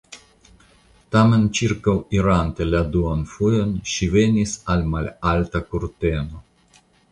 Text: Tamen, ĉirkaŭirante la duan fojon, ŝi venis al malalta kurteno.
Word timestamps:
Tamen, 1.15 1.43
ĉirkaŭirante 1.59 2.67
la 2.69 2.81
duan 2.97 3.21
fojon, 3.35 3.77
ŝi 3.93 4.11
venis 4.17 4.57
al 4.75 4.85
malalta 4.97 5.65
kurteno. 5.71 6.45